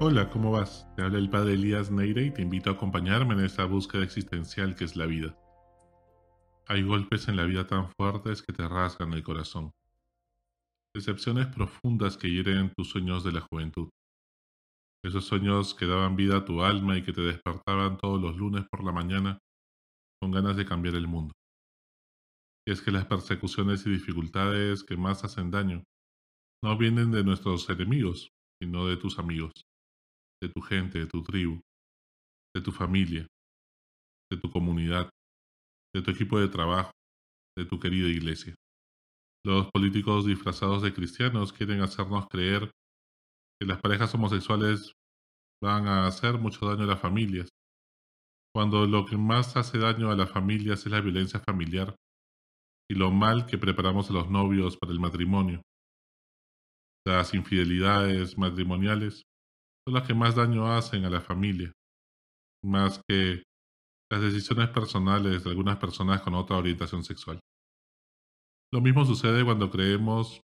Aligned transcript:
Hola, 0.00 0.28
¿cómo 0.28 0.50
vas? 0.50 0.88
Te 0.96 1.02
habla 1.02 1.18
el 1.18 1.30
padre 1.30 1.54
Elías 1.54 1.92
Neire 1.92 2.24
y 2.24 2.30
te 2.32 2.42
invito 2.42 2.68
a 2.68 2.72
acompañarme 2.72 3.34
en 3.34 3.44
esta 3.44 3.64
búsqueda 3.64 4.02
existencial 4.02 4.74
que 4.74 4.84
es 4.84 4.96
la 4.96 5.06
vida. 5.06 5.38
Hay 6.66 6.82
golpes 6.82 7.28
en 7.28 7.36
la 7.36 7.44
vida 7.44 7.64
tan 7.68 7.88
fuertes 7.96 8.42
que 8.42 8.52
te 8.52 8.66
rasgan 8.66 9.12
el 9.12 9.22
corazón. 9.22 9.70
Decepciones 10.92 11.46
profundas 11.46 12.16
que 12.16 12.28
hieren 12.28 12.72
tus 12.74 12.90
sueños 12.90 13.22
de 13.22 13.32
la 13.32 13.42
juventud. 13.42 13.88
Esos 15.04 15.26
sueños 15.26 15.74
que 15.74 15.86
daban 15.86 16.16
vida 16.16 16.38
a 16.38 16.44
tu 16.44 16.62
alma 16.62 16.98
y 16.98 17.04
que 17.04 17.12
te 17.12 17.22
despertaban 17.22 17.96
todos 17.96 18.20
los 18.20 18.36
lunes 18.36 18.64
por 18.68 18.82
la 18.82 18.90
mañana 18.90 19.38
con 20.20 20.32
ganas 20.32 20.56
de 20.56 20.66
cambiar 20.66 20.96
el 20.96 21.06
mundo. 21.06 21.34
Y 22.66 22.72
es 22.72 22.82
que 22.82 22.90
las 22.90 23.06
persecuciones 23.06 23.86
y 23.86 23.90
dificultades 23.90 24.82
que 24.82 24.96
más 24.96 25.22
hacen 25.22 25.52
daño 25.52 25.84
no 26.64 26.76
vienen 26.76 27.12
de 27.12 27.22
nuestros 27.22 27.68
enemigos, 27.70 28.30
sino 28.60 28.86
de 28.86 28.96
tus 28.96 29.18
amigos, 29.18 29.52
de 30.44 30.52
tu 30.52 30.60
gente, 30.60 30.98
de 30.98 31.06
tu 31.06 31.22
tribu, 31.22 31.60
de 32.54 32.60
tu 32.60 32.70
familia, 32.70 33.26
de 34.30 34.36
tu 34.38 34.50
comunidad, 34.50 35.08
de 35.94 36.02
tu 36.02 36.10
equipo 36.10 36.38
de 36.38 36.48
trabajo, 36.48 36.90
de 37.56 37.64
tu 37.64 37.78
querida 37.80 38.08
iglesia. 38.08 38.54
Los 39.46 39.70
políticos 39.70 40.26
disfrazados 40.26 40.82
de 40.82 40.92
cristianos 40.92 41.52
quieren 41.52 41.80
hacernos 41.80 42.26
creer 42.28 42.70
que 43.58 43.66
las 43.66 43.80
parejas 43.80 44.14
homosexuales 44.14 44.92
van 45.62 45.86
a 45.86 46.06
hacer 46.06 46.38
mucho 46.38 46.66
daño 46.66 46.84
a 46.84 46.86
las 46.86 47.00
familias, 47.00 47.48
cuando 48.54 48.86
lo 48.86 49.06
que 49.06 49.16
más 49.16 49.56
hace 49.56 49.78
daño 49.78 50.10
a 50.10 50.16
las 50.16 50.30
familias 50.30 50.80
es 50.84 50.92
la 50.92 51.00
violencia 51.00 51.40
familiar 51.40 51.94
y 52.90 52.94
lo 52.94 53.10
mal 53.10 53.46
que 53.46 53.56
preparamos 53.56 54.10
a 54.10 54.12
los 54.12 54.30
novios 54.30 54.76
para 54.76 54.92
el 54.92 55.00
matrimonio. 55.00 55.62
Las 57.06 57.34
infidelidades 57.34 58.36
matrimoniales 58.36 59.22
son 59.86 59.94
las 59.94 60.06
que 60.06 60.14
más 60.14 60.34
daño 60.34 60.66
hacen 60.66 61.04
a 61.04 61.10
la 61.10 61.20
familia, 61.20 61.72
más 62.64 63.02
que 63.06 63.42
las 64.10 64.22
decisiones 64.22 64.70
personales 64.70 65.44
de 65.44 65.50
algunas 65.50 65.76
personas 65.76 66.22
con 66.22 66.34
otra 66.34 66.56
orientación 66.56 67.04
sexual. 67.04 67.40
Lo 68.72 68.80
mismo 68.80 69.04
sucede 69.04 69.44
cuando 69.44 69.70
creemos 69.70 70.40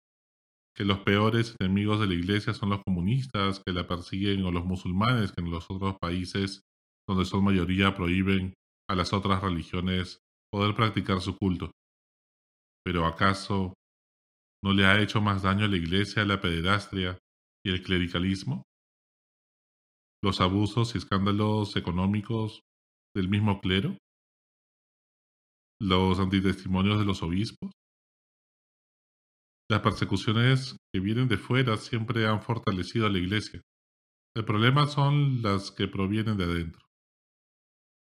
que 0.75 0.83
los 0.85 0.99
peores 0.99 1.55
enemigos 1.59 1.99
de 1.99 2.07
la 2.07 2.13
iglesia 2.13 2.53
son 2.53 2.69
los 2.69 2.81
comunistas 2.85 3.61
que 3.65 3.73
la 3.73 3.87
persiguen 3.87 4.43
o 4.43 4.51
los 4.51 4.65
musulmanes 4.65 5.31
que 5.31 5.41
en 5.41 5.51
los 5.51 5.69
otros 5.69 5.97
países 5.99 6.61
donde 7.07 7.25
son 7.25 7.43
mayoría 7.43 7.95
prohíben 7.95 8.53
a 8.89 8.95
las 8.95 9.13
otras 9.13 9.41
religiones 9.41 10.19
poder 10.51 10.75
practicar 10.75 11.21
su 11.21 11.37
culto. 11.37 11.71
Pero 12.83 13.05
¿acaso 13.05 13.73
no 14.63 14.73
le 14.73 14.85
ha 14.85 15.01
hecho 15.01 15.21
más 15.21 15.43
daño 15.43 15.65
a 15.65 15.67
la 15.67 15.77
iglesia 15.77 16.25
la 16.25 16.39
pederastria 16.39 17.17
y 17.65 17.71
el 17.71 17.81
clericalismo? 17.81 18.63
¿Los 20.21 20.41
abusos 20.41 20.95
y 20.95 20.97
escándalos 20.97 21.75
económicos 21.77 22.61
del 23.15 23.29
mismo 23.29 23.61
clero? 23.61 23.97
¿Los 25.81 26.19
antitestimonios 26.19 26.99
de 26.99 27.05
los 27.05 27.23
obispos? 27.23 27.71
Las 29.69 29.81
persecuciones 29.81 30.75
que 30.93 30.99
vienen 30.99 31.29
de 31.29 31.37
fuera 31.37 31.77
siempre 31.77 32.27
han 32.27 32.41
fortalecido 32.41 33.05
a 33.05 33.09
la 33.09 33.19
iglesia. 33.19 33.61
El 34.35 34.43
problema 34.43 34.87
son 34.87 35.41
las 35.41 35.71
que 35.71 35.87
provienen 35.87 36.37
de 36.37 36.43
adentro. 36.43 36.85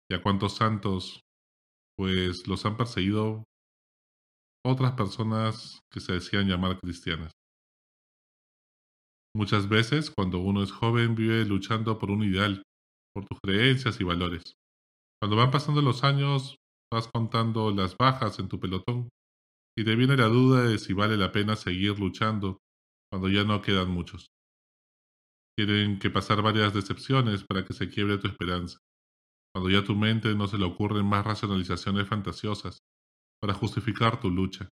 ¿Y 0.10 0.16
a 0.16 0.22
cuántos 0.22 0.56
santos? 0.56 1.22
Pues 1.98 2.48
los 2.48 2.66
han 2.66 2.78
perseguido 2.78 3.44
otras 4.66 4.94
personas 4.94 5.80
que 5.92 6.00
se 6.00 6.14
decían 6.14 6.48
llamar 6.48 6.80
cristianas. 6.80 7.32
Muchas 9.38 9.70
veces, 9.70 10.10
cuando 10.10 10.40
uno 10.40 10.64
es 10.64 10.72
joven, 10.72 11.14
vive 11.14 11.46
luchando 11.46 12.00
por 12.00 12.10
un 12.10 12.24
ideal, 12.24 12.64
por 13.14 13.24
tus 13.26 13.40
creencias 13.40 14.02
y 14.02 14.04
valores. 14.04 14.56
Cuando 15.22 15.38
van 15.38 15.52
pasando 15.52 15.84
los 15.84 16.04
años, 16.04 16.56
vas 16.92 17.08
contando 17.08 17.70
las 17.70 17.96
bajas 17.96 18.40
en 18.40 18.48
tu 18.48 18.60
pelotón 18.60 19.10
y 19.78 19.84
te 19.84 19.96
viene 19.96 20.18
la 20.18 20.26
duda 20.26 20.64
de 20.64 20.80
si 20.80 20.94
vale 20.94 21.18
la 21.18 21.32
pena 21.32 21.56
seguir 21.56 22.00
luchando 22.00 22.58
cuando 23.12 23.30
ya 23.30 23.44
no 23.44 23.62
quedan 23.62 23.92
muchos. 23.92 24.26
Tienen 25.56 26.00
que 26.00 26.10
pasar 26.10 26.42
varias 26.42 26.74
decepciones 26.74 27.44
para 27.44 27.64
que 27.64 27.74
se 27.74 27.90
quiebre 27.90 28.18
tu 28.18 28.28
esperanza 28.28 28.80
cuando 29.54 29.70
ya 29.70 29.80
a 29.80 29.84
tu 29.84 29.96
mente 29.96 30.34
no 30.36 30.48
se 30.48 30.58
le 30.58 30.66
ocurren 30.66 31.06
más 31.06 31.26
racionalizaciones 31.26 32.08
fantasiosas 32.08 32.80
para 33.40 33.54
justificar 33.54 34.20
tu 34.20 34.30
lucha, 34.32 34.68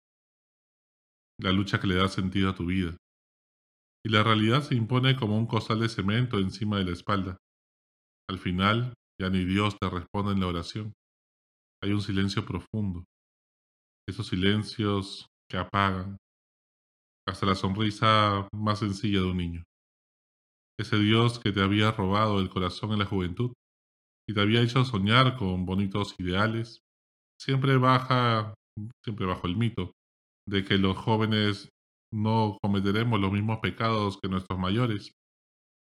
la 1.40 1.52
lucha 1.52 1.80
que 1.80 1.88
le 1.88 1.96
da 1.96 2.08
sentido 2.08 2.50
a 2.50 2.54
tu 2.54 2.66
vida. 2.66 2.96
Y 4.04 4.10
la 4.10 4.22
realidad 4.22 4.62
se 4.62 4.74
impone 4.74 5.16
como 5.16 5.38
un 5.38 5.46
costal 5.46 5.80
de 5.80 5.88
cemento 5.88 6.38
encima 6.38 6.78
de 6.78 6.84
la 6.84 6.92
espalda. 6.92 7.36
Al 8.28 8.38
final, 8.38 8.94
ya 9.20 9.30
ni 9.30 9.44
Dios 9.44 9.76
te 9.78 9.88
responde 9.88 10.32
en 10.32 10.40
la 10.40 10.48
oración. 10.48 10.92
Hay 11.82 11.92
un 11.92 12.00
silencio 12.00 12.44
profundo. 12.44 13.04
Esos 14.08 14.26
silencios 14.26 15.26
que 15.48 15.58
apagan 15.58 16.16
hasta 17.28 17.46
la 17.46 17.54
sonrisa 17.54 18.48
más 18.52 18.80
sencilla 18.80 19.20
de 19.20 19.26
un 19.26 19.36
niño. 19.36 19.62
Ese 20.78 20.98
Dios 20.98 21.38
que 21.38 21.52
te 21.52 21.62
había 21.62 21.92
robado 21.92 22.40
el 22.40 22.48
corazón 22.48 22.92
en 22.92 22.98
la 22.98 23.04
juventud 23.04 23.52
y 24.28 24.34
te 24.34 24.40
había 24.40 24.62
hecho 24.62 24.84
soñar 24.84 25.36
con 25.36 25.66
bonitos 25.66 26.14
ideales, 26.18 26.80
siempre 27.40 27.76
baja, 27.76 28.54
siempre 29.04 29.26
bajo 29.26 29.46
el 29.46 29.56
mito 29.56 29.92
de 30.48 30.64
que 30.64 30.78
los 30.78 30.96
jóvenes 30.96 31.68
no 32.12 32.58
cometeremos 32.62 33.20
los 33.20 33.32
mismos 33.32 33.58
pecados 33.60 34.18
que 34.20 34.28
nuestros 34.28 34.58
mayores, 34.58 35.12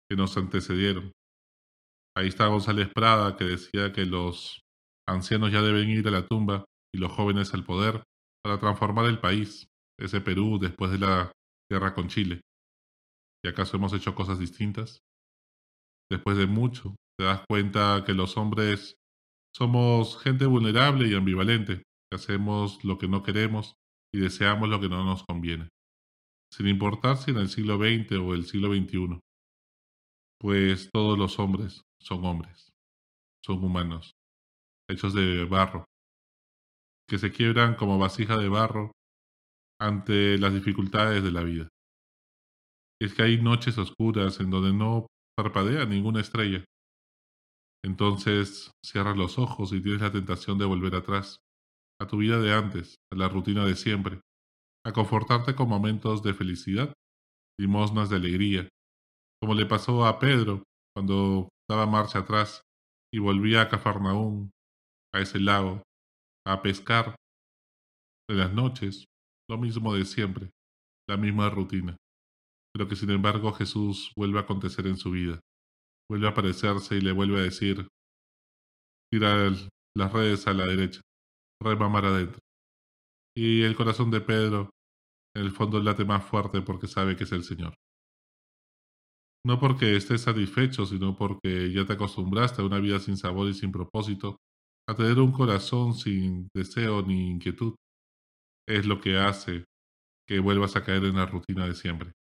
que 0.10 0.16
nos 0.16 0.38
antecedieron. 0.38 1.12
Ahí 2.16 2.28
está 2.28 2.48
González 2.48 2.90
Prada, 2.94 3.38
que 3.38 3.46
decía 3.46 3.94
que 3.94 4.06
los 4.06 4.62
ancianos 5.08 5.52
ya 5.52 5.62
deben 5.62 5.90
ir 5.90 6.08
a 6.08 6.12
la 6.12 6.26
tumba 6.26 6.66
y 6.94 6.98
los 6.98 7.12
jóvenes 7.12 7.54
al 7.54 7.64
poder 7.64 8.04
para 8.44 8.60
transformar 8.60 9.06
el 9.06 9.20
país, 9.20 9.68
ese 10.00 10.22
Perú 10.22 10.58
después 10.60 10.92
de 10.92 11.00
la 11.00 11.32
guerra 11.72 11.94
con 11.94 12.08
Chile. 12.08 12.42
¿Y 13.44 13.50
acaso 13.50 13.78
hemos 13.78 13.94
hecho 13.94 14.16
cosas 14.16 14.40
distintas? 14.40 15.00
Después 16.10 16.38
de 16.38 16.48
mucho, 16.48 16.96
te 17.18 17.26
das 17.26 17.44
cuenta 17.48 18.04
que 18.06 18.14
los 18.14 18.38
hombres 18.38 18.96
somos 19.56 20.22
gente 20.22 20.46
vulnerable 20.46 21.08
y 21.08 21.16
ambivalente, 21.16 21.84
que 22.10 22.16
hacemos 22.16 22.84
lo 22.84 22.98
que 22.98 23.08
no 23.08 23.24
queremos 23.24 23.76
y 24.14 24.20
deseamos 24.20 24.70
lo 24.70 24.80
que 24.80 24.90
no 24.90 25.04
nos 25.04 25.24
conviene, 25.24 25.70
sin 26.58 26.68
importar 26.68 27.18
si 27.18 27.30
en 27.30 27.38
el 27.38 27.50
siglo 27.50 27.78
XX 27.78 28.14
o 28.14 28.34
el 28.34 28.46
siglo 28.46 28.74
XXI, 28.74 29.20
pues 30.40 30.90
todos 30.92 31.16
los 31.16 31.38
hombres 31.38 31.84
son 32.02 32.26
hombres, 32.26 32.72
son 33.46 33.64
humanos, 33.64 34.14
hechos 34.90 35.14
de 35.14 35.46
barro, 35.46 35.86
que 37.08 37.20
se 37.20 37.32
quiebran 37.32 37.76
como 37.76 38.00
vasija 38.00 38.38
de 38.38 38.50
barro 38.50 38.92
ante 39.80 40.40
las 40.40 40.52
dificultades 40.52 41.24
de 41.24 41.32
la 41.32 41.44
vida. 41.44 41.68
es 43.00 43.14
que 43.14 43.22
hay 43.22 43.40
noches 43.40 43.78
oscuras 43.78 44.40
en 44.40 44.50
donde 44.50 44.74
no 44.74 45.06
parpadea 45.38 45.86
ninguna 45.86 46.22
estrella, 46.22 46.66
entonces 47.86 48.72
cierras 48.84 49.16
los 49.16 49.38
ojos 49.38 49.74
y 49.74 49.82
tienes 49.84 50.02
la 50.02 50.12
tentación 50.12 50.58
de 50.58 50.66
volver 50.66 50.96
atrás, 50.96 51.38
a 52.02 52.08
tu 52.08 52.18
vida 52.18 52.40
de 52.40 52.52
antes, 52.52 52.96
a 53.14 53.16
la 53.16 53.30
rutina 53.30 53.64
de 53.64 53.76
siempre, 53.76 54.22
a 54.88 54.94
confortarte 54.94 55.56
con 55.56 55.68
momentos 55.68 56.24
de 56.24 56.34
felicidad, 56.34 56.94
limosnas 57.60 58.10
de 58.10 58.16
alegría, 58.16 58.70
como 59.42 59.54
le 59.54 59.66
pasó 59.66 60.06
a 60.06 60.20
Pedro 60.20 60.64
cuando 60.96 61.50
daba 61.70 61.86
marcha 61.86 62.20
atrás 62.20 62.62
y 63.14 63.20
volvía 63.20 63.62
a 63.62 63.70
Cafarnaún, 63.70 64.52
a 65.14 65.20
ese 65.20 65.40
lago, 65.40 65.84
a 66.46 66.62
pescar. 66.62 67.16
En 68.30 68.38
las 68.38 68.54
noches, 68.54 69.06
lo 69.50 69.58
mismo 69.58 69.94
de 69.94 70.06
siempre, 70.06 70.50
la 71.10 71.18
misma 71.18 71.50
rutina, 71.50 71.96
pero 72.74 72.88
que 72.88 72.96
sin 72.96 73.10
embargo 73.10 73.52
Jesús 73.54 74.12
vuelve 74.16 74.40
a 74.40 74.44
acontecer 74.44 74.88
en 74.88 74.98
su 74.98 75.12
vida 75.12 75.40
vuelve 76.10 76.28
a 76.28 76.32
aparecerse 76.32 76.96
y 76.96 77.02
le 77.02 77.12
vuelve 77.12 77.40
a 77.40 77.44
decir, 77.44 77.88
tira 79.12 79.52
las 79.96 80.14
redes 80.14 80.48
a 80.48 80.54
la 80.54 80.66
derecha, 80.66 81.02
rema 81.62 81.90
mar 81.90 82.06
adentro. 82.06 82.40
Y 83.36 83.64
el 83.64 83.76
corazón 83.76 84.10
de 84.10 84.22
Pedro 84.22 84.70
el 85.38 85.52
fondo 85.52 85.80
late 85.82 86.06
más 86.06 86.24
fuerte 86.26 86.62
porque 86.62 86.88
sabe 86.88 87.16
que 87.16 87.24
es 87.24 87.32
el 87.32 87.44
Señor. 87.44 87.74
No 89.46 89.60
porque 89.60 89.96
estés 89.96 90.22
satisfecho, 90.22 90.86
sino 90.86 91.16
porque 91.16 91.72
ya 91.72 91.86
te 91.86 91.94
acostumbraste 91.94 92.62
a 92.62 92.66
una 92.66 92.80
vida 92.80 93.00
sin 93.00 93.18
sabor 93.18 93.48
y 93.48 93.54
sin 93.54 93.72
propósito, 93.72 94.38
a 94.90 94.96
tener 94.96 95.20
un 95.20 95.32
corazón 95.32 95.94
sin 95.94 96.50
deseo 96.54 97.02
ni 97.02 97.30
inquietud. 97.30 97.76
Es 98.68 98.86
lo 98.86 99.00
que 99.00 99.18
hace 99.18 99.66
que 100.28 100.40
vuelvas 100.40 100.76
a 100.76 100.84
caer 100.84 101.06
en 101.06 101.16
la 101.16 101.26
rutina 101.26 101.66
de 101.66 101.76
siempre. 101.76 102.12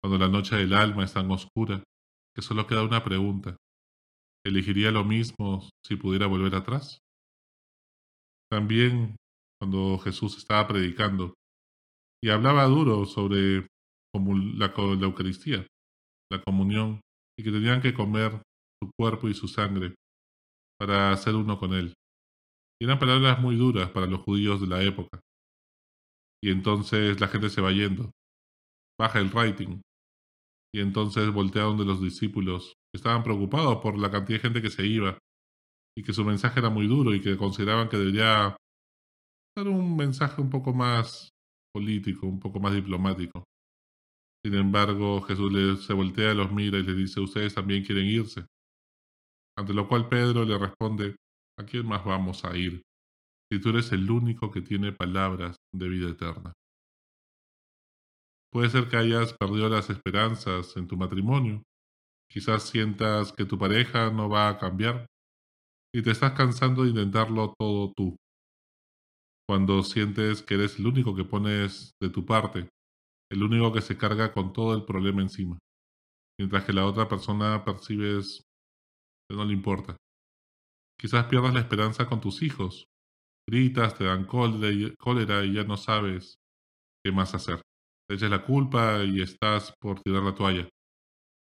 Cuando 0.00 0.18
la 0.18 0.28
noche 0.30 0.56
del 0.56 0.74
alma 0.74 1.04
es 1.04 1.14
tan 1.14 1.30
oscura, 1.30 1.82
que 2.34 2.42
solo 2.42 2.66
queda 2.66 2.84
una 2.84 3.02
pregunta. 3.02 3.56
¿Elegiría 4.44 4.92
lo 4.92 5.04
mismo 5.04 5.68
si 5.84 5.96
pudiera 5.96 6.26
volver 6.26 6.54
atrás? 6.54 7.00
También 8.48 9.16
cuando 9.58 9.98
Jesús 9.98 10.36
estaba 10.36 10.68
predicando 10.68 11.34
y 12.26 12.30
hablaba 12.30 12.64
duro 12.64 13.04
sobre 13.04 13.68
la, 14.12 14.74
Eucaristía, 14.76 15.64
la 16.28 16.42
comunión 16.42 17.00
y 17.38 17.44
que 17.44 17.52
tenían 17.52 17.80
que 17.80 17.94
comer 17.94 18.42
su 18.82 18.90
cuerpo 18.98 19.28
y 19.28 19.34
su 19.34 19.46
sangre 19.46 19.94
para 20.76 21.12
hacer 21.12 21.36
uno 21.36 21.56
con 21.56 21.72
él. 21.72 21.94
Y 22.82 22.86
eran 22.86 22.98
palabras 22.98 23.38
muy 23.38 23.54
duras 23.54 23.90
para 23.90 24.06
los 24.06 24.22
judíos 24.22 24.60
de 24.60 24.66
la 24.66 24.82
época. 24.82 25.20
Y 26.42 26.50
entonces 26.50 27.20
la 27.20 27.28
gente 27.28 27.48
se 27.48 27.60
va 27.60 27.70
yendo. 27.70 28.10
Baja 28.98 29.20
el 29.20 29.30
rating. 29.30 29.80
Y 30.74 30.80
entonces 30.80 31.32
voltea 31.32 31.62
donde 31.62 31.84
los 31.84 32.02
discípulos 32.02 32.72
estaban 32.92 33.22
preocupados 33.22 33.76
por 33.76 33.96
la 33.96 34.10
cantidad 34.10 34.38
de 34.38 34.42
gente 34.42 34.62
que 34.62 34.70
se 34.70 34.84
iba 34.84 35.16
y 35.96 36.02
que 36.02 36.12
su 36.12 36.24
mensaje 36.24 36.58
era 36.58 36.70
muy 36.70 36.88
duro 36.88 37.14
y 37.14 37.20
que 37.20 37.36
consideraban 37.36 37.88
que 37.88 37.98
debería 37.98 38.56
dar 39.56 39.68
un 39.68 39.96
mensaje 39.96 40.42
un 40.42 40.50
poco 40.50 40.74
más 40.74 41.30
político, 41.76 42.26
un 42.26 42.40
poco 42.40 42.58
más 42.58 42.74
diplomático. 42.74 43.44
Sin 44.42 44.54
embargo, 44.54 45.20
Jesús 45.20 45.52
les, 45.52 45.84
se 45.84 45.92
voltea, 45.92 46.32
los 46.32 46.50
mira 46.50 46.78
y 46.78 46.82
les 46.82 46.96
dice, 46.96 47.20
ustedes 47.20 47.54
también 47.54 47.84
quieren 47.84 48.06
irse. 48.06 48.46
Ante 49.58 49.74
lo 49.74 49.86
cual 49.86 50.08
Pedro 50.08 50.46
le 50.46 50.56
responde, 50.56 51.16
¿a 51.58 51.64
quién 51.64 51.86
más 51.86 52.02
vamos 52.02 52.46
a 52.46 52.56
ir 52.56 52.82
si 53.52 53.60
tú 53.60 53.68
eres 53.68 53.92
el 53.92 54.10
único 54.10 54.50
que 54.50 54.62
tiene 54.62 54.92
palabras 54.92 55.56
de 55.74 55.88
vida 55.88 56.08
eterna? 56.08 56.54
Puede 58.50 58.70
ser 58.70 58.88
que 58.88 58.96
hayas 58.96 59.34
perdido 59.34 59.68
las 59.68 59.90
esperanzas 59.90 60.78
en 60.78 60.86
tu 60.86 60.96
matrimonio. 60.96 61.62
Quizás 62.32 62.62
sientas 62.62 63.32
que 63.32 63.44
tu 63.44 63.58
pareja 63.58 64.10
no 64.10 64.30
va 64.30 64.48
a 64.48 64.56
cambiar 64.56 65.04
y 65.94 66.02
te 66.02 66.10
estás 66.10 66.32
cansando 66.32 66.84
de 66.84 66.90
intentarlo 66.90 67.54
todo 67.58 67.92
tú. 67.94 68.16
Cuando 69.48 69.82
sientes 69.84 70.42
que 70.42 70.54
eres 70.54 70.78
el 70.78 70.86
único 70.86 71.14
que 71.14 71.24
pones 71.24 71.92
de 72.02 72.10
tu 72.10 72.26
parte, 72.26 72.68
el 73.30 73.42
único 73.42 73.72
que 73.72 73.80
se 73.80 73.96
carga 73.96 74.32
con 74.32 74.52
todo 74.52 74.74
el 74.74 74.84
problema 74.84 75.22
encima, 75.22 75.58
mientras 76.38 76.64
que 76.64 76.72
la 76.72 76.84
otra 76.84 77.08
persona 77.08 77.64
percibes 77.64 78.42
que 79.28 79.36
no 79.36 79.44
le 79.44 79.52
importa. 79.52 79.96
Quizás 80.98 81.26
pierdas 81.26 81.54
la 81.54 81.60
esperanza 81.60 82.06
con 82.06 82.20
tus 82.20 82.42
hijos. 82.42 82.86
Gritas, 83.48 83.96
te 83.96 84.04
dan 84.04 84.24
cólera 84.24 85.44
y 85.44 85.52
ya 85.52 85.62
no 85.62 85.76
sabes 85.76 86.38
qué 87.04 87.12
más 87.12 87.34
hacer. 87.34 87.60
Te 88.08 88.16
echas 88.16 88.30
la 88.30 88.44
culpa 88.44 89.04
y 89.04 89.20
estás 89.20 89.72
por 89.80 90.00
tirar 90.00 90.24
la 90.24 90.34
toalla. 90.34 90.68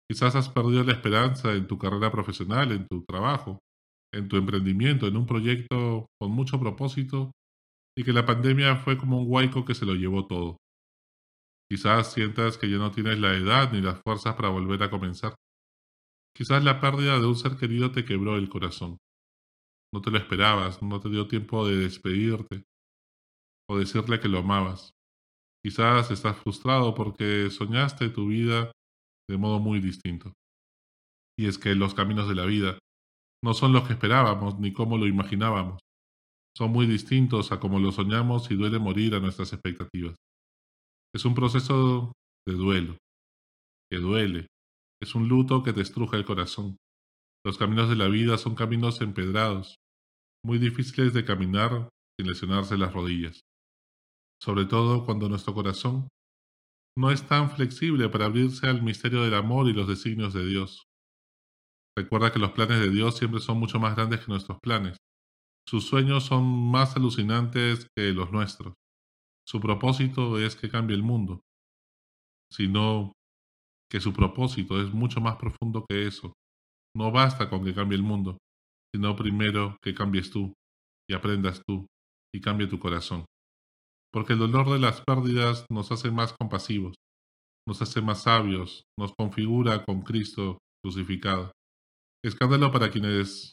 Quizás 0.10 0.36
has 0.36 0.50
perdido 0.50 0.84
la 0.84 0.92
esperanza 0.92 1.54
en 1.54 1.68
tu 1.68 1.78
carrera 1.78 2.12
profesional, 2.12 2.74
en 2.74 2.86
tu 2.88 3.06
trabajo, 3.06 3.60
en 4.14 4.28
tu 4.28 4.36
emprendimiento, 4.36 5.08
en 5.08 5.16
un 5.16 5.26
proyecto 5.26 6.08
con 6.20 6.32
mucho 6.32 6.60
propósito 6.60 7.32
y 7.96 8.04
que 8.04 8.14
la 8.14 8.26
pandemia 8.26 8.78
fue 8.78 8.98
como 8.98 9.20
un 9.20 9.26
huaico 9.28 9.66
que 9.66 9.76
se 9.76 9.86
lo 9.86 9.94
llevó 9.94 10.26
todo. 10.28 10.58
Quizás 11.70 12.12
sientas 12.14 12.58
que 12.58 12.70
ya 12.70 12.78
no 12.78 12.92
tienes 12.92 13.20
la 13.20 13.34
edad 13.34 13.72
ni 13.72 13.82
las 13.82 14.02
fuerzas 14.02 14.36
para 14.36 14.50
volver 14.50 14.84
a 14.84 14.90
comenzar. 14.90 15.36
Quizás 16.36 16.64
la 16.64 16.82
pérdida 16.82 17.20
de 17.20 17.28
un 17.28 17.36
ser 17.36 17.58
querido 17.58 17.92
te 17.92 18.06
quebró 18.06 18.38
el 18.38 18.50
corazón. 18.50 18.98
No 19.94 20.02
te 20.02 20.10
lo 20.10 20.18
esperabas, 20.18 20.82
no 20.82 21.00
te 21.00 21.10
dio 21.10 21.28
tiempo 21.28 21.68
de 21.68 21.78
despedirte 21.78 22.64
o 23.70 23.78
decirle 23.78 24.20
que 24.20 24.28
lo 24.28 24.40
amabas. 24.40 24.92
Quizás 25.64 26.12
estás 26.12 26.38
frustrado 26.38 26.94
porque 26.94 27.50
soñaste 27.50 28.10
tu 28.10 28.28
vida 28.28 28.72
de 29.30 29.38
modo 29.38 29.60
muy 29.60 29.80
distinto. 29.80 30.34
Y 31.38 31.48
es 31.48 31.58
que 31.58 31.76
los 31.76 31.94
caminos 31.94 32.28
de 32.28 32.36
la 32.36 32.46
vida 32.46 32.80
no 33.44 33.54
son 33.54 33.72
los 33.74 33.88
que 33.88 33.94
esperábamos 33.94 34.60
ni 34.60 34.74
como 34.74 34.98
lo 34.98 35.08
imaginábamos. 35.08 35.80
Son 36.56 36.72
muy 36.72 36.86
distintos 36.86 37.52
a 37.52 37.60
como 37.60 37.80
lo 37.80 37.92
soñamos 37.92 38.52
y 38.52 38.56
duele 38.56 38.80
morir 38.80 39.16
a 39.16 39.20
nuestras 39.20 39.54
expectativas. 39.54 40.16
Es 41.14 41.26
un 41.26 41.34
proceso 41.34 42.12
de 42.48 42.54
duelo, 42.54 42.98
que 43.92 43.98
duele, 43.98 44.48
es 45.02 45.16
un 45.16 45.28
luto 45.28 45.64
que 45.64 45.74
te 45.74 45.82
estruja 45.82 46.18
el 46.18 46.26
corazón. 46.26 46.78
Los 47.46 47.58
caminos 47.58 47.90
de 47.90 47.96
la 47.96 48.08
vida 48.08 48.38
son 48.38 48.56
caminos 48.56 49.02
empedrados, 49.02 49.76
muy 50.46 50.60
difíciles 50.60 51.14
de 51.14 51.26
caminar 51.26 51.90
sin 52.18 52.28
lesionarse 52.28 52.78
las 52.78 52.94
rodillas. 52.94 53.42
Sobre 54.42 54.66
todo 54.66 55.06
cuando 55.06 55.30
nuestro 55.30 55.54
corazón 55.54 56.08
no 56.98 57.12
es 57.12 57.28
tan 57.28 57.50
flexible 57.50 58.10
para 58.10 58.26
abrirse 58.26 58.68
al 58.68 58.84
misterio 58.84 59.24
del 59.24 59.34
amor 59.34 59.68
y 59.68 59.74
los 59.74 59.88
designios 59.88 60.34
de 60.34 60.46
Dios. 60.46 60.84
Recuerda 61.98 62.32
que 62.32 62.40
los 62.40 62.52
planes 62.52 62.80
de 62.80 62.90
Dios 62.90 63.18
siempre 63.18 63.40
son 63.40 63.60
mucho 63.60 63.80
más 63.80 63.96
grandes 63.96 64.20
que 64.22 64.32
nuestros 64.32 64.60
planes. 64.62 64.98
Sus 65.68 65.86
sueños 65.86 66.26
son 66.26 66.44
más 66.72 66.96
alucinantes 66.96 67.88
que 67.96 68.12
los 68.12 68.32
nuestros. 68.32 68.74
Su 69.48 69.60
propósito 69.60 70.40
es 70.40 70.56
que 70.56 70.70
cambie 70.70 70.96
el 70.96 71.04
mundo, 71.04 71.42
sino 72.52 73.14
que 73.90 74.00
su 74.00 74.14
propósito 74.14 74.82
es 74.82 74.94
mucho 74.94 75.22
más 75.22 75.38
profundo 75.38 75.86
que 75.88 76.08
eso. 76.08 76.34
No 76.96 77.12
basta 77.12 77.50
con 77.50 77.64
que 77.64 77.74
cambie 77.74 77.98
el 77.98 78.04
mundo, 78.04 78.38
sino 78.94 79.16
primero 79.16 79.78
que 79.82 79.94
cambies 79.94 80.32
tú 80.32 80.54
y 81.10 81.14
aprendas 81.14 81.62
tú 81.66 81.88
y 82.34 82.42
cambie 82.42 82.68
tu 82.68 82.80
corazón. 82.80 83.26
Porque 84.12 84.34
el 84.34 84.40
dolor 84.40 84.70
de 84.72 84.80
las 84.80 85.02
pérdidas 85.02 85.66
nos 85.72 85.92
hace 85.92 86.12
más 86.12 86.34
compasivos, 86.34 86.96
nos 87.68 87.82
hace 87.82 88.02
más 88.02 88.24
sabios, 88.24 88.84
nos 88.98 89.14
configura 89.14 89.84
con 89.86 90.02
Cristo 90.02 90.60
crucificado. 90.84 91.52
Escándalo 92.24 92.72
para 92.72 92.92
quienes 92.92 93.53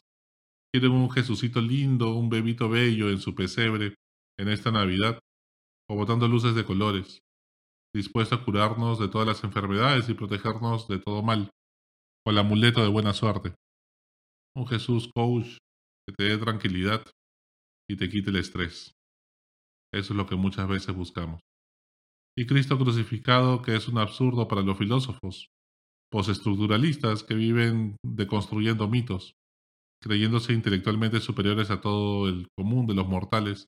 quieren 0.73 0.93
un 0.93 1.11
Jesucito 1.11 1.61
lindo, 1.61 2.15
un 2.15 2.29
bebito 2.29 2.69
bello 2.69 3.11
en 3.11 3.19
su 3.19 3.35
pesebre 3.35 3.95
en 4.39 4.49
esta 4.49 4.71
Navidad, 4.71 5.19
o 5.89 5.97
botando 5.97 6.29
luces 6.29 6.55
de 6.55 6.65
colores, 6.65 7.21
dispuesto 7.95 8.37
a 8.37 8.45
curarnos 8.45 8.99
de 8.99 9.09
todas 9.09 9.27
las 9.27 9.43
enfermedades 9.45 10.09
y 10.09 10.15
protegernos 10.15 10.87
de 10.89 10.99
todo 10.99 11.23
mal, 11.23 11.51
o 12.25 12.31
el 12.31 12.39
amuleto 12.39 12.83
de 12.83 12.89
buena 12.89 13.13
suerte. 13.13 13.55
Un 14.55 14.67
Jesús 14.67 15.11
coach 15.15 15.59
que 16.07 16.15
te 16.17 16.25
dé 16.25 16.39
tranquilidad 16.39 17.05
y 17.89 17.97
te 17.97 18.09
quite 18.09 18.31
el 18.31 18.37
estrés. 18.37 18.93
Eso 19.93 20.13
es 20.13 20.17
lo 20.17 20.27
que 20.27 20.37
muchas 20.37 20.69
veces 20.69 20.95
buscamos. 20.95 21.41
Y 22.39 22.47
Cristo 22.47 22.79
crucificado, 22.79 23.61
que 23.61 23.75
es 23.75 23.89
un 23.89 23.99
absurdo 23.99 24.47
para 24.47 24.63
los 24.63 24.79
filósofos, 24.79 25.49
postestructuralistas 26.11 27.25
que 27.25 27.35
viven 27.35 27.97
deconstruyendo 28.05 28.89
mitos, 28.89 29.35
creyéndose 30.03 30.53
intelectualmente 30.53 31.21
superiores 31.21 31.71
a 31.71 31.81
todo 31.81 32.29
el 32.29 32.49
común 32.57 32.87
de 32.87 32.95
los 32.95 33.07
mortales 33.07 33.67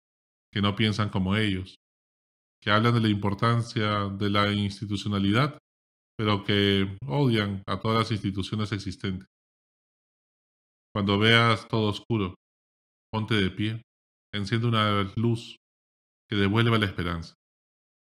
que 0.52 0.62
no 0.62 0.74
piensan 0.76 1.10
como 1.10 1.36
ellos, 1.36 1.76
que 2.62 2.70
hablan 2.70 2.94
de 2.94 3.00
la 3.00 3.08
importancia 3.08 4.08
de 4.08 4.30
la 4.30 4.52
institucionalidad, 4.52 5.58
pero 6.16 6.44
que 6.44 6.96
odian 7.06 7.62
a 7.66 7.80
todas 7.80 7.98
las 7.98 8.12
instituciones 8.12 8.72
existentes. 8.72 9.26
Cuando 10.94 11.18
veas 11.18 11.68
todo 11.68 11.88
oscuro, 11.88 12.34
ponte 13.10 13.34
de 13.34 13.50
pie, 13.50 13.82
enciende 14.34 14.68
una 14.68 15.10
luz 15.16 15.56
que 16.28 16.36
devuelva 16.36 16.78
la 16.78 16.86
esperanza. 16.86 17.34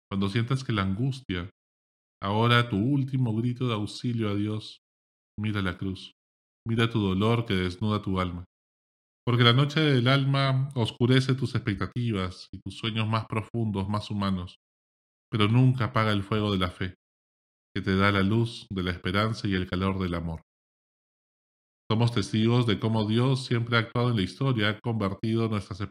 Cuando 0.10 0.30
sientas 0.30 0.64
que 0.64 0.74
la 0.74 0.84
angustia, 0.84 1.50
ahora 2.22 2.70
tu 2.70 2.78
último 2.78 3.36
grito 3.36 3.68
de 3.68 3.74
auxilio 3.74 4.30
a 4.30 4.36
Dios, 4.36 4.80
mira 5.40 5.62
la 5.62 5.78
cruz, 5.78 6.14
mira 6.68 6.90
tu 6.90 7.00
dolor 7.00 7.46
que 7.46 7.54
desnuda 7.54 8.02
tu 8.02 8.20
alma. 8.20 8.44
Porque 9.26 9.44
la 9.44 9.54
noche 9.54 9.80
del 9.80 10.08
alma 10.08 10.70
oscurece 10.76 11.34
tus 11.34 11.56
expectativas 11.56 12.48
y 12.52 12.60
tus 12.60 12.78
sueños 12.78 13.08
más 13.08 13.26
profundos, 13.26 13.90
más 13.90 14.12
humanos, 14.12 14.58
pero 15.32 15.48
nunca 15.48 15.86
apaga 15.86 16.12
el 16.12 16.24
fuego 16.24 16.52
de 16.52 16.58
la 16.58 16.70
fe, 16.70 16.96
que 17.74 17.82
te 17.82 17.96
da 17.96 18.12
la 18.12 18.24
luz 18.24 18.68
de 18.70 18.84
la 18.84 18.92
esperanza 18.92 19.48
y 19.48 19.54
el 19.54 19.70
calor 19.70 20.00
del 20.00 20.14
amor. 20.14 20.42
Somos 21.90 22.14
testigos 22.14 22.68
de 22.68 22.80
cómo 22.80 23.08
Dios 23.08 23.46
siempre 23.46 23.78
ha 23.78 23.80
actuado 23.80 24.10
en 24.10 24.18
la 24.18 24.22
historia, 24.22 24.70
ha 24.70 24.80
convertido 24.80 25.48
nuestras 25.48 25.90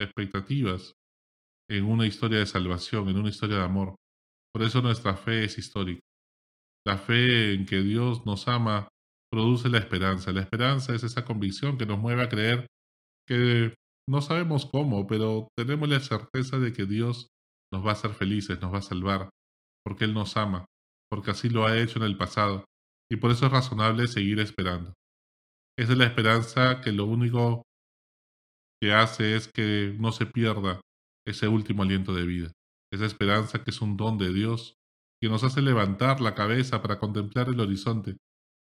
expectativas 0.00 0.94
en 1.68 1.84
una 1.84 2.06
historia 2.06 2.38
de 2.38 2.46
salvación, 2.46 3.08
en 3.08 3.18
una 3.18 3.28
historia 3.28 3.56
de 3.56 3.64
amor. 3.64 3.96
Por 4.52 4.62
eso 4.62 4.80
nuestra 4.80 5.14
fe 5.14 5.44
es 5.44 5.58
histórica. 5.58 6.00
La 6.86 6.96
fe 6.96 7.52
en 7.52 7.66
que 7.66 7.80
Dios 7.80 8.24
nos 8.24 8.48
ama 8.48 8.88
produce 9.30 9.68
la 9.68 9.78
esperanza. 9.78 10.32
La 10.32 10.42
esperanza 10.42 10.94
es 10.94 11.02
esa 11.02 11.24
convicción 11.24 11.78
que 11.78 11.86
nos 11.86 11.98
mueve 11.98 12.22
a 12.22 12.28
creer 12.28 12.66
que 13.26 13.74
no 14.08 14.20
sabemos 14.20 14.66
cómo, 14.66 15.06
pero 15.06 15.48
tenemos 15.56 15.88
la 15.88 16.00
certeza 16.00 16.58
de 16.58 16.72
que 16.72 16.86
Dios 16.86 17.28
nos 17.72 17.84
va 17.84 17.90
a 17.90 17.92
hacer 17.94 18.12
felices, 18.12 18.60
nos 18.60 18.72
va 18.72 18.78
a 18.78 18.82
salvar, 18.82 19.30
porque 19.84 20.04
Él 20.04 20.14
nos 20.14 20.36
ama, 20.36 20.64
porque 21.10 21.32
así 21.32 21.48
lo 21.48 21.66
ha 21.66 21.76
hecho 21.76 21.98
en 21.98 22.04
el 22.04 22.16
pasado, 22.16 22.64
y 23.10 23.16
por 23.16 23.32
eso 23.32 23.46
es 23.46 23.52
razonable 23.52 24.06
seguir 24.06 24.38
esperando. 24.38 24.92
Esa 25.76 25.92
es 25.92 25.98
la 25.98 26.06
esperanza 26.06 26.80
que 26.80 26.92
lo 26.92 27.04
único 27.06 27.62
que 28.80 28.92
hace 28.92 29.36
es 29.36 29.48
que 29.52 29.94
no 29.98 30.12
se 30.12 30.26
pierda 30.26 30.80
ese 31.26 31.48
último 31.48 31.82
aliento 31.82 32.14
de 32.14 32.26
vida, 32.26 32.52
esa 32.92 33.06
esperanza 33.06 33.64
que 33.64 33.70
es 33.70 33.80
un 33.80 33.96
don 33.96 34.18
de 34.18 34.32
Dios, 34.32 34.74
que 35.20 35.28
nos 35.28 35.42
hace 35.42 35.62
levantar 35.62 36.20
la 36.20 36.34
cabeza 36.34 36.80
para 36.82 36.98
contemplar 36.98 37.48
el 37.48 37.58
horizonte 37.58 38.16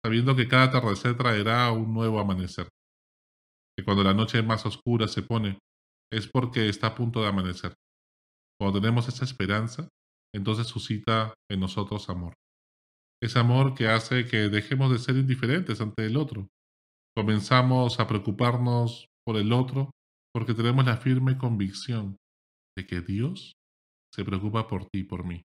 sabiendo 0.03 0.35
que 0.35 0.47
cada 0.47 0.65
atardecer 0.65 1.15
traerá 1.17 1.71
un 1.71 1.93
nuevo 1.93 2.19
amanecer. 2.19 2.69
Que 3.77 3.83
cuando 3.83 4.03
la 4.03 4.13
noche 4.13 4.41
más 4.41 4.65
oscura 4.65 5.07
se 5.07 5.23
pone, 5.23 5.59
es 6.11 6.27
porque 6.27 6.69
está 6.69 6.87
a 6.87 6.95
punto 6.95 7.21
de 7.21 7.27
amanecer. 7.27 7.73
Cuando 8.59 8.79
tenemos 8.79 9.07
esa 9.07 9.25
esperanza, 9.25 9.89
entonces 10.33 10.67
suscita 10.67 11.33
en 11.49 11.59
nosotros 11.59 12.09
amor. 12.09 12.33
Es 13.21 13.35
amor 13.35 13.73
que 13.73 13.87
hace 13.87 14.25
que 14.25 14.49
dejemos 14.49 14.91
de 14.91 14.99
ser 14.99 15.15
indiferentes 15.15 15.81
ante 15.81 16.05
el 16.05 16.17
otro. 16.17 16.47
Comenzamos 17.15 17.99
a 17.99 18.07
preocuparnos 18.07 19.07
por 19.25 19.37
el 19.37 19.51
otro 19.51 19.91
porque 20.33 20.53
tenemos 20.53 20.85
la 20.85 20.97
firme 20.97 21.37
convicción 21.37 22.17
de 22.77 22.85
que 22.85 23.01
Dios 23.01 23.53
se 24.13 24.23
preocupa 24.23 24.67
por 24.67 24.85
ti 24.85 24.99
y 24.99 25.03
por 25.03 25.25
mí, 25.25 25.41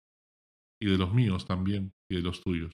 y 0.83 0.91
de 0.91 0.99
los 0.99 1.15
míos 1.15 1.47
también, 1.47 1.93
y 2.11 2.17
de 2.17 2.23
los 2.23 2.41
tuyos. 2.41 2.73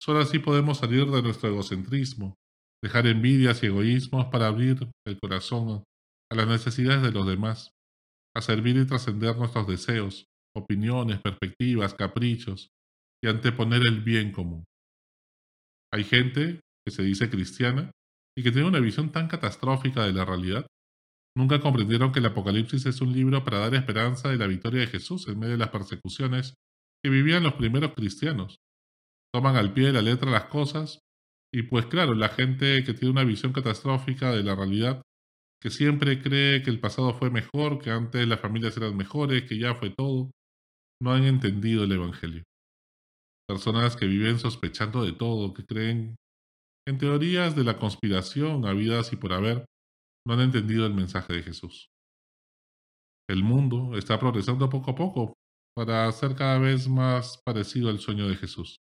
Solo 0.00 0.20
así 0.20 0.38
podemos 0.38 0.78
salir 0.78 1.06
de 1.06 1.22
nuestro 1.22 1.48
egocentrismo, 1.48 2.34
dejar 2.82 3.06
envidias 3.06 3.62
y 3.62 3.66
egoísmos 3.66 4.26
para 4.26 4.46
abrir 4.46 4.88
el 5.06 5.18
corazón 5.18 5.84
a 6.30 6.34
las 6.34 6.46
necesidades 6.46 7.02
de 7.02 7.12
los 7.12 7.26
demás, 7.26 7.70
a 8.34 8.42
servir 8.42 8.76
y 8.76 8.86
trascender 8.86 9.36
nuestros 9.36 9.66
deseos, 9.66 10.26
opiniones, 10.54 11.20
perspectivas, 11.20 11.94
caprichos, 11.94 12.68
y 13.22 13.28
anteponer 13.28 13.82
el 13.86 14.02
bien 14.02 14.32
común. 14.32 14.64
Hay 15.92 16.04
gente 16.04 16.60
que 16.84 16.92
se 16.92 17.02
dice 17.02 17.30
cristiana 17.30 17.90
y 18.36 18.42
que 18.42 18.52
tiene 18.52 18.68
una 18.68 18.80
visión 18.80 19.10
tan 19.10 19.28
catastrófica 19.28 20.04
de 20.04 20.12
la 20.12 20.24
realidad. 20.24 20.66
Nunca 21.36 21.60
comprendieron 21.60 22.12
que 22.12 22.18
el 22.18 22.26
Apocalipsis 22.26 22.86
es 22.86 23.00
un 23.00 23.12
libro 23.12 23.44
para 23.44 23.58
dar 23.58 23.74
esperanza 23.74 24.28
de 24.28 24.36
la 24.36 24.46
victoria 24.46 24.80
de 24.80 24.86
Jesús 24.86 25.26
en 25.28 25.38
medio 25.38 25.52
de 25.52 25.58
las 25.58 25.70
persecuciones 25.70 26.54
que 27.02 27.10
vivían 27.10 27.42
los 27.42 27.54
primeros 27.54 27.94
cristianos. 27.94 28.58
Toman 29.36 29.56
al 29.56 29.74
pie 29.74 29.88
de 29.88 29.92
la 29.92 30.00
letra 30.00 30.30
las 30.30 30.44
cosas 30.44 31.00
y 31.52 31.64
pues 31.64 31.84
claro, 31.84 32.14
la 32.14 32.30
gente 32.30 32.82
que 32.84 32.94
tiene 32.94 33.10
una 33.10 33.22
visión 33.22 33.52
catastrófica 33.52 34.32
de 34.32 34.42
la 34.42 34.54
realidad, 34.54 35.02
que 35.60 35.68
siempre 35.68 36.22
cree 36.22 36.62
que 36.62 36.70
el 36.70 36.80
pasado 36.80 37.12
fue 37.12 37.28
mejor, 37.28 37.78
que 37.78 37.90
antes 37.90 38.26
las 38.26 38.40
familias 38.40 38.74
eran 38.78 38.96
mejores, 38.96 39.42
que 39.42 39.58
ya 39.58 39.74
fue 39.74 39.90
todo, 39.90 40.30
no 41.02 41.12
han 41.12 41.24
entendido 41.24 41.84
el 41.84 41.92
Evangelio. 41.92 42.44
Personas 43.46 43.94
que 43.94 44.06
viven 44.06 44.38
sospechando 44.38 45.04
de 45.04 45.12
todo, 45.12 45.52
que 45.52 45.66
creen 45.66 46.16
en 46.88 46.96
teorías 46.96 47.54
de 47.54 47.64
la 47.64 47.78
conspiración 47.78 48.64
habidas 48.64 49.12
y 49.12 49.16
por 49.16 49.34
haber, 49.34 49.66
no 50.26 50.32
han 50.32 50.40
entendido 50.40 50.86
el 50.86 50.94
mensaje 50.94 51.34
de 51.34 51.42
Jesús. 51.42 51.88
El 53.28 53.44
mundo 53.44 53.98
está 53.98 54.18
progresando 54.18 54.70
poco 54.70 54.92
a 54.92 54.94
poco 54.94 55.34
para 55.76 56.10
ser 56.12 56.34
cada 56.34 56.58
vez 56.58 56.88
más 56.88 57.38
parecido 57.44 57.90
al 57.90 57.98
sueño 57.98 58.26
de 58.28 58.36
Jesús. 58.36 58.78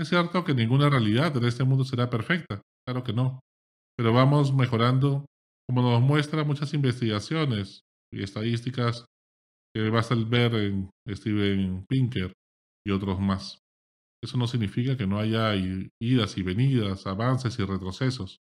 Es 0.00 0.08
cierto 0.08 0.44
que 0.44 0.54
ninguna 0.54 0.88
realidad 0.88 1.32
de 1.32 1.48
este 1.48 1.64
mundo 1.64 1.84
será 1.84 2.08
perfecta, 2.08 2.62
claro 2.86 3.02
que 3.02 3.12
no, 3.12 3.40
pero 3.96 4.12
vamos 4.12 4.54
mejorando 4.54 5.26
como 5.68 5.82
nos 5.82 6.00
muestran 6.00 6.46
muchas 6.46 6.72
investigaciones 6.72 7.82
y 8.12 8.22
estadísticas 8.22 9.06
que 9.74 9.90
vas 9.90 10.10
a 10.12 10.14
ver 10.14 10.54
en 10.54 10.90
Steven 11.08 11.84
Pinker 11.88 12.32
y 12.86 12.92
otros 12.92 13.18
más. 13.20 13.58
Eso 14.22 14.38
no 14.38 14.46
significa 14.46 14.96
que 14.96 15.06
no 15.06 15.18
haya 15.18 15.54
idas 16.00 16.38
y 16.38 16.42
venidas, 16.42 17.06
avances 17.06 17.58
y 17.58 17.64
retrocesos, 17.64 18.38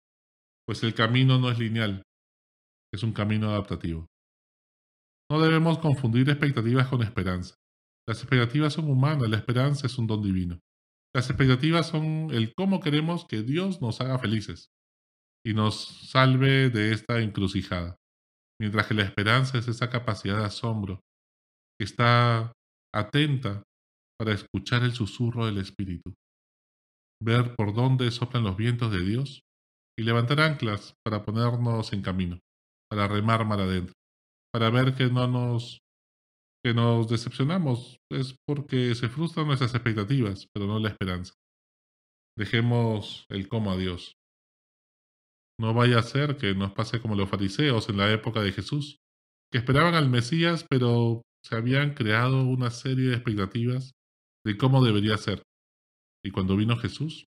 pues 0.66 0.82
el 0.82 0.94
camino 0.94 1.38
no 1.38 1.50
es 1.50 1.58
lineal, 1.58 2.02
es 2.92 3.02
un 3.02 3.12
camino 3.12 3.50
adaptativo. 3.50 4.06
No 5.30 5.40
debemos 5.40 5.78
confundir 5.78 6.28
expectativas 6.28 6.88
con 6.88 7.02
esperanza. 7.02 7.54
Las 8.06 8.18
expectativas 8.18 8.75
son 8.75 8.90
humanas, 8.90 9.28
la 9.30 9.38
esperanza 9.38 9.87
es 9.87 9.96
un 9.99 10.06
don 10.06 10.23
divino. 10.23 10.61
Las 11.14 11.30
expectativas 11.30 11.87
son 11.87 12.30
el 12.33 12.54
cómo 12.54 12.80
queremos 12.80 13.25
que 13.25 13.42
Dios 13.42 13.80
nos 13.80 14.00
haga 14.00 14.18
felices 14.18 14.71
y 15.47 15.54
nos 15.54 16.09
salve 16.11 16.71
de 16.71 16.92
esta 16.92 17.21
encrucijada, 17.21 17.97
mientras 18.61 18.88
que 18.88 18.94
la 18.94 19.04
esperanza 19.04 19.59
es 19.59 19.68
esa 19.68 19.90
capacidad 19.90 20.38
de 20.38 20.47
asombro 20.47 21.00
que 21.78 21.85
está 21.85 22.52
atenta 22.92 23.62
para 24.18 24.33
escuchar 24.33 24.83
el 24.83 24.92
susurro 24.92 25.47
del 25.47 25.59
Espíritu, 25.59 26.14
ver 27.23 27.54
por 27.54 27.75
dónde 27.75 28.11
soplan 28.11 28.44
los 28.44 28.56
vientos 28.56 28.90
de 28.90 29.04
Dios 29.04 29.42
y 29.97 30.02
levantar 30.02 30.40
anclas 30.40 30.94
para 31.04 31.25
ponernos 31.25 31.92
en 31.92 32.02
camino, 32.02 32.40
para 32.90 33.06
remar 33.06 33.44
mar 33.44 33.61
adentro, 33.61 33.94
para 34.52 34.71
ver 34.71 34.94
que 34.97 35.06
no 35.06 35.28
nos 35.28 35.78
que 36.64 36.73
nos 36.73 37.09
decepcionamos 37.09 38.00
es 38.11 38.38
porque 38.47 38.94
se 38.94 39.11
frustran 39.11 39.47
nuestras 39.47 39.75
expectativas, 39.75 40.49
pero 40.54 40.66
no 40.66 40.78
la 40.78 40.88
esperanza. 40.88 41.35
Dejemos 42.38 43.26
el 43.28 43.49
cómo 43.49 43.71
a 43.71 43.76
Dios. 43.76 44.14
No 45.61 45.75
vaya 45.75 45.99
a 45.99 46.02
ser 46.02 46.38
que 46.38 46.54
nos 46.54 46.73
pase 46.73 47.02
como 47.02 47.16
los 47.16 47.28
fariseos 47.28 47.90
en 47.90 47.99
la 47.99 48.11
época 48.11 48.40
de 48.40 48.52
Jesús, 48.52 48.97
que 49.52 49.59
esperaban 49.59 49.94
al 49.94 50.09
Mesías, 50.09 50.64
pero 50.68 51.21
se 51.44 51.54
habían 51.54 51.92
creado 51.92 52.44
una 52.44 52.71
serie 52.71 53.11
de 53.11 53.14
expectativas 53.16 53.92
de 54.44 54.56
cómo 54.56 54.83
debería 54.83 55.18
ser. 55.18 55.42
Y 56.25 56.30
cuando 56.30 56.56
vino 56.56 56.78
Jesús, 56.78 57.26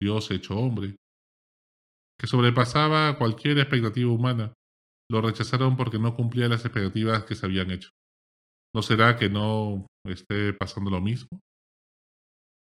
Dios 0.00 0.30
hecho 0.30 0.58
hombre, 0.58 0.96
que 2.18 2.26
sobrepasaba 2.26 3.18
cualquier 3.18 3.58
expectativa 3.58 4.10
humana, 4.10 4.54
lo 5.10 5.20
rechazaron 5.20 5.76
porque 5.76 5.98
no 5.98 6.14
cumplía 6.16 6.48
las 6.48 6.64
expectativas 6.64 7.24
que 7.24 7.34
se 7.34 7.44
habían 7.44 7.70
hecho. 7.70 7.90
¿No 8.74 8.80
será 8.82 9.16
que 9.18 9.28
no 9.28 9.86
esté 10.06 10.54
pasando 10.54 10.90
lo 10.90 11.00
mismo? 11.00 11.40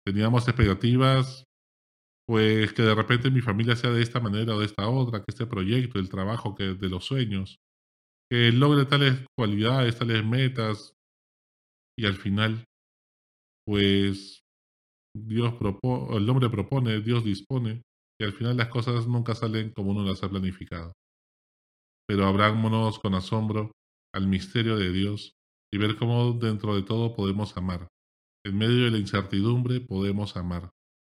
Teníamos 0.06 0.46
expectativas, 0.46 1.44
pues 2.28 2.74
que 2.74 2.82
de 2.82 2.94
repente 2.94 3.30
mi 3.30 3.40
familia 3.40 3.74
sea 3.74 3.90
de 3.90 4.02
esta 4.02 4.20
manera 4.20 4.54
o 4.54 4.58
de 4.58 4.66
esta 4.66 4.88
otra, 4.88 5.20
que 5.20 5.26
este 5.28 5.46
proyecto, 5.46 5.98
el 5.98 6.10
trabajo 6.10 6.54
que 6.54 6.74
de 6.74 6.88
los 6.90 7.06
sueños, 7.06 7.56
que 8.30 8.52
logre 8.52 8.84
tales 8.84 9.24
cualidades, 9.36 9.98
tales 9.98 10.24
metas, 10.24 10.92
y 11.98 12.06
al 12.06 12.14
final 12.14 12.64
pues 13.66 14.40
Dios 15.16 15.54
propone, 15.54 16.18
el 16.18 16.28
hombre 16.28 16.50
propone, 16.50 17.00
Dios 17.00 17.24
dispone, 17.24 17.82
y 18.20 18.24
al 18.24 18.32
final 18.32 18.58
las 18.58 18.68
cosas 18.68 19.06
nunca 19.06 19.34
salen 19.34 19.70
como 19.70 19.92
uno 19.92 20.04
las 20.04 20.22
ha 20.22 20.28
planificado. 20.28 20.92
Pero 22.06 22.26
abrámonos 22.26 22.98
con 22.98 23.14
asombro 23.14 23.72
al 24.14 24.28
misterio 24.28 24.76
de 24.76 24.92
Dios 24.92 25.32
y 25.74 25.76
ver 25.76 25.96
cómo 25.96 26.34
dentro 26.34 26.76
de 26.76 26.84
todo 26.84 27.16
podemos 27.16 27.56
amar. 27.56 27.88
En 28.46 28.56
medio 28.56 28.84
de 28.84 28.92
la 28.92 28.98
incertidumbre 28.98 29.80
podemos 29.80 30.36
amar, 30.36 30.70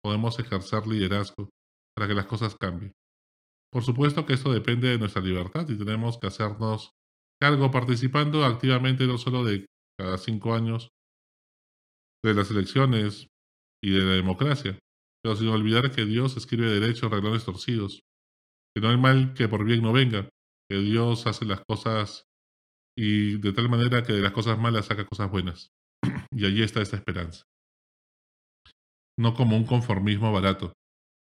podemos 0.01 0.39
ejercer 0.39 0.87
liderazgo 0.87 1.49
para 1.93 2.07
que 2.07 2.13
las 2.13 2.25
cosas 2.25 2.55
cambien. 2.55 2.93
Por 3.69 3.83
supuesto 3.83 4.25
que 4.25 4.31
esto 4.31 4.53
depende 4.53 4.87
de 4.87 4.97
nuestra 4.97 5.21
libertad 5.21 5.67
y 5.67 5.77
tenemos 5.77 6.17
que 6.17 6.27
hacernos 6.27 6.91
cargo 7.37 7.69
participando 7.69 8.45
activamente 8.45 9.07
no 9.07 9.17
solo 9.17 9.43
de 9.43 9.65
cada 9.99 10.17
cinco 10.17 10.53
años 10.53 10.87
de 12.23 12.33
las 12.33 12.49
elecciones 12.49 13.27
y 13.83 13.91
de 13.91 14.05
la 14.05 14.13
democracia, 14.13 14.79
pero 15.21 15.35
sin 15.35 15.49
olvidar 15.49 15.91
que 15.91 16.05
Dios 16.05 16.37
escribe 16.37 16.67
derechos, 16.67 17.11
reglones 17.11 17.43
torcidos, 17.43 18.03
que 18.73 18.81
no 18.81 18.87
hay 18.87 18.97
mal 18.97 19.33
que 19.33 19.49
por 19.49 19.65
bien 19.65 19.81
no 19.81 19.91
venga, 19.91 20.29
que 20.69 20.77
Dios 20.77 21.27
hace 21.27 21.43
las 21.43 21.59
cosas 21.67 22.24
y 22.97 23.37
de 23.37 23.53
tal 23.53 23.69
manera 23.69 24.03
que 24.03 24.13
de 24.13 24.21
las 24.21 24.31
cosas 24.31 24.57
malas 24.57 24.85
saca 24.85 25.05
cosas 25.05 25.29
buenas. 25.29 25.69
y 26.31 26.45
allí 26.45 26.63
está 26.63 26.81
esta 26.81 26.95
esperanza. 26.95 27.43
No 29.17 29.33
como 29.33 29.55
un 29.55 29.65
conformismo 29.65 30.31
barato, 30.31 30.73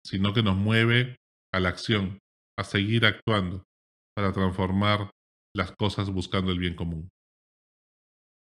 sino 0.06 0.34
que 0.34 0.44
nos 0.44 0.56
mueve 0.56 1.18
a 1.54 1.60
la 1.60 1.70
acción, 1.70 2.20
a 2.58 2.64
seguir 2.64 3.06
actuando, 3.06 3.64
para 4.16 4.32
transformar 4.32 5.12
las 5.56 5.72
cosas 5.72 6.10
buscando 6.10 6.52
el 6.52 6.60
bien 6.60 6.76
común. 6.76 7.10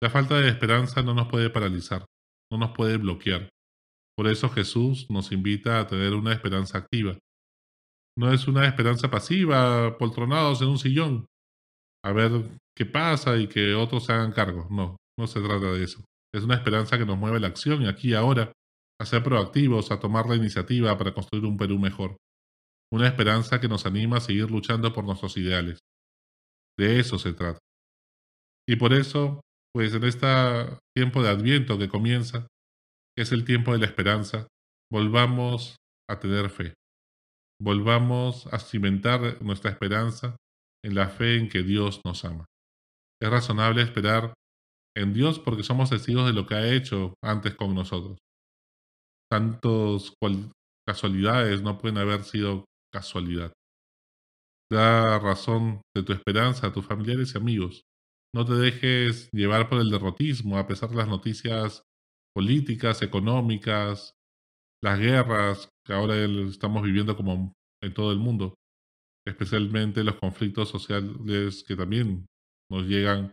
La 0.02 0.10
falta 0.10 0.38
de 0.38 0.48
esperanza 0.48 1.02
no 1.02 1.14
nos 1.14 1.28
puede 1.28 1.50
paralizar, 1.50 2.06
no 2.50 2.58
nos 2.58 2.72
puede 2.72 2.96
bloquear. 2.96 3.50
Por 4.16 4.28
eso 4.28 4.48
Jesús 4.48 5.10
nos 5.10 5.32
invita 5.32 5.80
a 5.80 5.86
tener 5.86 6.14
una 6.14 6.32
esperanza 6.32 6.78
activa. 6.78 7.18
No 8.18 8.32
es 8.32 8.48
una 8.48 8.66
esperanza 8.66 9.10
pasiva, 9.10 9.96
poltronados 9.98 10.62
en 10.62 10.68
un 10.68 10.78
sillón, 10.78 11.26
a 12.04 12.12
ver 12.12 12.30
qué 12.80 12.86
pasa 12.86 13.36
y 13.36 13.46
que 13.46 13.74
otros 13.74 14.06
se 14.06 14.12
hagan 14.14 14.32
cargo. 14.32 14.66
No, 14.70 14.96
no 15.18 15.26
se 15.26 15.40
trata 15.40 15.72
de 15.72 15.84
eso. 15.84 16.02
Es 16.34 16.44
una 16.44 16.54
esperanza 16.54 16.96
que 16.96 17.04
nos 17.04 17.18
mueve 17.18 17.38
la 17.38 17.48
acción 17.48 17.82
y 17.82 17.88
aquí 17.88 18.12
y 18.12 18.14
ahora, 18.14 18.52
a 18.98 19.04
ser 19.04 19.22
proactivos, 19.22 19.90
a 19.90 20.00
tomar 20.00 20.26
la 20.26 20.36
iniciativa 20.36 20.96
para 20.96 21.12
construir 21.12 21.44
un 21.44 21.58
Perú 21.58 21.78
mejor. 21.78 22.16
Una 22.90 23.06
esperanza 23.06 23.60
que 23.60 23.68
nos 23.68 23.84
anima 23.84 24.16
a 24.16 24.20
seguir 24.20 24.50
luchando 24.50 24.94
por 24.94 25.04
nuestros 25.04 25.36
ideales. 25.36 25.78
De 26.78 26.98
eso 26.98 27.18
se 27.18 27.34
trata. 27.34 27.58
Y 28.66 28.76
por 28.76 28.94
eso 28.94 29.42
pues 29.74 29.94
en 29.94 30.04
este 30.04 30.26
tiempo 30.96 31.22
de 31.22 31.28
Adviento 31.28 31.78
que 31.78 31.88
comienza, 31.88 32.46
que 33.14 33.22
es 33.22 33.32
el 33.32 33.44
tiempo 33.44 33.72
de 33.72 33.78
la 33.78 33.86
esperanza, 33.86 34.48
volvamos 34.90 35.76
a 36.08 36.18
tener 36.18 36.48
fe. 36.48 36.72
Volvamos 37.62 38.46
a 38.46 38.58
cimentar 38.58 39.42
nuestra 39.42 39.70
esperanza 39.70 40.36
en 40.82 40.94
la 40.94 41.08
fe 41.08 41.36
en 41.36 41.48
que 41.50 41.62
Dios 41.62 42.00
nos 42.06 42.24
ama. 42.24 42.46
Es 43.22 43.30
razonable 43.30 43.82
esperar 43.82 44.34
en 44.96 45.12
Dios 45.12 45.38
porque 45.38 45.62
somos 45.62 45.90
testigos 45.90 46.26
de 46.26 46.32
lo 46.32 46.46
que 46.46 46.54
ha 46.54 46.72
hecho 46.72 47.14
antes 47.22 47.54
con 47.54 47.74
nosotros. 47.74 48.18
Tantas 49.30 50.14
casualidades 50.88 51.62
no 51.62 51.78
pueden 51.78 51.98
haber 51.98 52.24
sido 52.24 52.64
casualidad. 52.92 53.52
Da 54.72 55.18
razón 55.18 55.82
de 55.96 56.02
tu 56.02 56.12
esperanza 56.12 56.68
a 56.68 56.72
tus 56.72 56.86
familiares 56.86 57.34
y 57.34 57.38
amigos. 57.38 57.82
No 58.34 58.44
te 58.44 58.54
dejes 58.54 59.28
llevar 59.32 59.68
por 59.68 59.80
el 59.80 59.90
derrotismo, 59.90 60.56
a 60.56 60.66
pesar 60.66 60.90
de 60.90 60.96
las 60.96 61.08
noticias 61.08 61.82
políticas, 62.34 63.02
económicas 63.02 64.14
las 64.82 64.98
guerras 64.98 65.68
que 65.86 65.92
ahora 65.92 66.16
estamos 66.16 66.82
viviendo 66.82 67.16
como 67.16 67.52
en 67.82 67.94
todo 67.94 68.12
el 68.12 68.18
mundo, 68.18 68.54
especialmente 69.26 70.04
los 70.04 70.16
conflictos 70.16 70.68
sociales 70.68 71.64
que 71.66 71.76
también 71.76 72.26
nos 72.70 72.84
llegan 72.86 73.32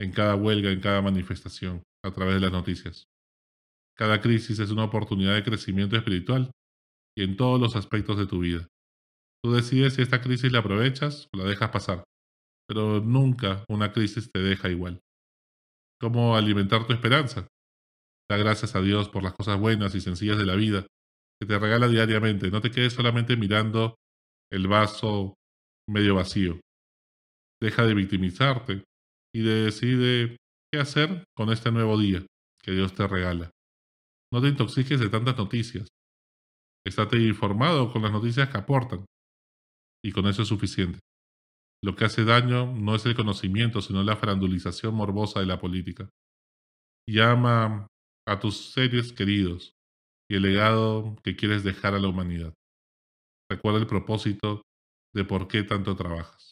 en 0.00 0.12
cada 0.12 0.34
huelga, 0.34 0.70
en 0.70 0.80
cada 0.80 1.00
manifestación, 1.00 1.82
a 2.04 2.10
través 2.10 2.34
de 2.34 2.40
las 2.40 2.52
noticias. 2.52 3.06
Cada 3.96 4.20
crisis 4.20 4.58
es 4.58 4.70
una 4.70 4.84
oportunidad 4.84 5.34
de 5.34 5.44
crecimiento 5.44 5.96
espiritual 5.96 6.50
y 7.16 7.24
en 7.24 7.36
todos 7.36 7.60
los 7.60 7.76
aspectos 7.76 8.18
de 8.18 8.26
tu 8.26 8.40
vida. 8.40 8.66
Tú 9.44 9.52
decides 9.52 9.94
si 9.94 10.02
esta 10.02 10.20
crisis 10.20 10.52
la 10.52 10.60
aprovechas 10.60 11.28
o 11.32 11.38
la 11.38 11.44
dejas 11.44 11.70
pasar, 11.70 12.04
pero 12.68 13.00
nunca 13.00 13.64
una 13.68 13.92
crisis 13.92 14.30
te 14.32 14.40
deja 14.40 14.70
igual. 14.70 15.00
¿Cómo 16.00 16.36
alimentar 16.36 16.86
tu 16.86 16.92
esperanza? 16.92 17.46
Da 18.30 18.36
gracias 18.36 18.74
a 18.74 18.80
Dios 18.80 19.08
por 19.08 19.22
las 19.22 19.34
cosas 19.34 19.58
buenas 19.60 19.94
y 19.94 20.00
sencillas 20.00 20.38
de 20.38 20.46
la 20.46 20.56
vida 20.56 20.86
que 21.40 21.46
te 21.46 21.58
regala 21.58 21.88
diariamente. 21.88 22.50
No 22.50 22.60
te 22.60 22.70
quedes 22.70 22.92
solamente 22.92 23.36
mirando 23.36 23.96
el 24.50 24.68
vaso 24.68 25.34
medio 25.88 26.14
vacío. 26.14 26.60
Deja 27.62 27.86
de 27.86 27.94
victimizarte 27.94 28.82
y 29.32 29.42
decide 29.42 30.36
qué 30.72 30.80
hacer 30.80 31.22
con 31.36 31.52
este 31.52 31.70
nuevo 31.70 31.96
día 31.96 32.26
que 32.60 32.72
Dios 32.72 32.92
te 32.92 33.06
regala. 33.06 33.52
No 34.32 34.42
te 34.42 34.48
intoxiques 34.48 34.98
de 34.98 35.08
tantas 35.08 35.38
noticias. 35.38 35.86
Estate 36.84 37.18
informado 37.18 37.92
con 37.92 38.02
las 38.02 38.10
noticias 38.10 38.48
que 38.48 38.58
aportan. 38.58 39.04
Y 40.04 40.10
con 40.10 40.26
eso 40.26 40.42
es 40.42 40.48
suficiente. 40.48 40.98
Lo 41.84 41.94
que 41.94 42.04
hace 42.04 42.24
daño 42.24 42.74
no 42.74 42.96
es 42.96 43.06
el 43.06 43.14
conocimiento, 43.14 43.80
sino 43.80 44.02
la 44.02 44.16
farandulización 44.16 44.96
morbosa 44.96 45.38
de 45.38 45.46
la 45.46 45.60
política. 45.60 46.10
Llama 47.08 47.86
a 48.26 48.40
tus 48.40 48.72
seres 48.72 49.12
queridos 49.12 49.72
y 50.28 50.34
el 50.34 50.42
legado 50.42 51.16
que 51.22 51.36
quieres 51.36 51.62
dejar 51.62 51.94
a 51.94 52.00
la 52.00 52.08
humanidad. 52.08 52.54
Recuerda 53.48 53.78
el 53.78 53.86
propósito 53.86 54.62
de 55.14 55.24
por 55.24 55.46
qué 55.46 55.62
tanto 55.62 55.94
trabajas. 55.94 56.51